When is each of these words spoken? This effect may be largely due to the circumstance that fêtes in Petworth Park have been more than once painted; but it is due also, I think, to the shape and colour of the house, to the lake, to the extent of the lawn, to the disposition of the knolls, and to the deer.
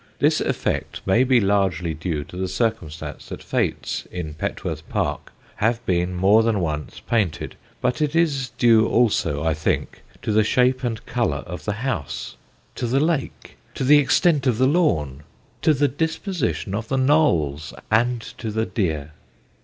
This 0.17 0.41
effect 0.41 0.99
may 1.05 1.23
be 1.23 1.39
largely 1.39 1.93
due 1.93 2.23
to 2.23 2.35
the 2.35 2.47
circumstance 2.47 3.29
that 3.29 3.41
fêtes 3.41 4.07
in 4.07 4.33
Petworth 4.33 4.81
Park 4.89 5.31
have 5.57 5.85
been 5.85 6.15
more 6.15 6.41
than 6.41 6.59
once 6.59 6.99
painted; 7.01 7.55
but 7.81 8.01
it 8.01 8.15
is 8.15 8.49
due 8.57 8.87
also, 8.87 9.43
I 9.43 9.53
think, 9.53 10.01
to 10.23 10.31
the 10.31 10.43
shape 10.43 10.83
and 10.83 11.05
colour 11.05 11.43
of 11.45 11.65
the 11.65 11.73
house, 11.85 12.35
to 12.77 12.87
the 12.87 12.99
lake, 12.99 13.57
to 13.75 13.83
the 13.83 13.99
extent 13.99 14.47
of 14.47 14.57
the 14.57 14.65
lawn, 14.65 15.21
to 15.61 15.71
the 15.71 15.87
disposition 15.87 16.73
of 16.73 16.87
the 16.87 16.97
knolls, 16.97 17.71
and 17.91 18.21
to 18.39 18.49
the 18.49 18.65
deer. 18.65 19.11